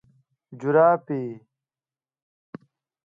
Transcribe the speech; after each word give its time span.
🧦جورابي 0.59 1.21